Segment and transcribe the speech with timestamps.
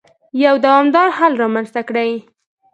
[0.45, 2.09] يو دوامدار حل رامنځته کړي.